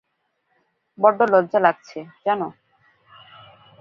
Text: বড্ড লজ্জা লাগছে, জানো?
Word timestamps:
বড্ড 0.97 1.19
লজ্জা 1.33 1.59
লাগছে, 1.59 1.99
জানো? 2.25 2.47